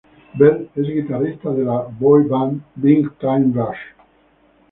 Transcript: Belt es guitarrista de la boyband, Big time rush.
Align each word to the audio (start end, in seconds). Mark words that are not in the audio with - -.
Belt 0.41 0.77
es 0.83 0.87
guitarrista 0.93 1.51
de 1.57 1.63
la 1.67 1.75
boyband, 1.99 2.63
Big 2.85 3.11
time 3.27 3.53
rush. 3.59 3.85